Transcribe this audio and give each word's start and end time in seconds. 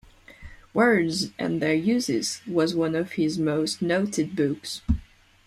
"Words 0.73 1.27
and 1.37 1.61
Their 1.61 1.75
Uses" 1.75 2.41
was 2.47 2.73
one 2.73 2.95
of 2.95 3.11
his 3.11 3.37
most 3.37 3.83
noted 3.83 4.35
books. 4.35 4.81